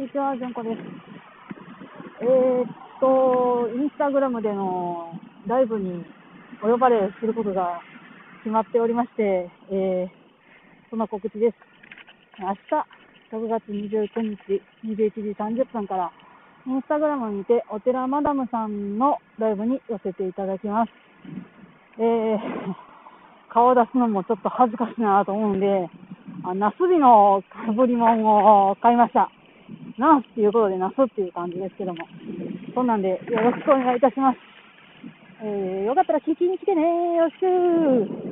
[0.00, 0.76] んにちは、じゅんこです。
[2.22, 2.66] えー、っ
[3.00, 5.12] と、インスタグラムでの
[5.46, 6.06] ライブに
[6.64, 7.82] お呼ばれすることが
[8.42, 10.08] 決まっておりまして、えー、
[10.88, 11.56] その告知です。
[12.40, 16.10] 明日、6月29日、21時30分から、
[16.66, 20.92] インスタグラムにて、お寺マダムさんのライブに寄せていただきます。
[21.98, 22.38] えー、
[23.52, 25.90] 顔を出すのもちょっと恥ずかしいなと思うんで、
[26.44, 29.30] あナスビのかぶり物を買いました。
[29.98, 32.06] ナースっていうことでなすっていう感じですけども。
[32.74, 34.38] そんなんでよろしくお願いいたします。
[35.42, 36.82] えー、よかったら聞きに来てね
[37.16, 38.29] よろしく